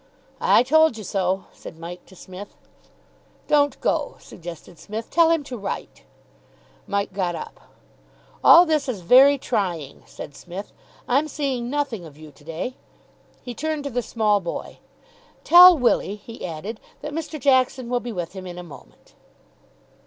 [0.39, 2.55] "I told you so," said Mike to Psmith.
[3.47, 5.11] "Don't go," suggested Psmith.
[5.11, 6.05] "Tell him to write."
[6.87, 7.59] Mike got up.
[8.43, 10.71] "All this is very trying," said Psmith.
[11.07, 12.77] "I'm seeing nothing of you to day."
[13.43, 14.79] He turned to the small boy.
[15.43, 17.39] "Tell Willie," he added, "that Mr.
[17.39, 19.13] Jackson will be with him in a moment."